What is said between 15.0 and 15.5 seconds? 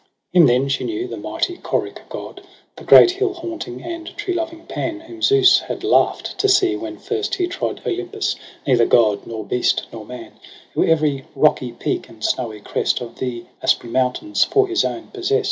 possest.